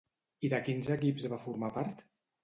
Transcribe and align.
I 0.47 0.49
de 0.53 0.59
quins 0.69 0.87
equips 0.95 1.27
va 1.33 1.39
formar 1.43 1.69
part? 1.77 2.01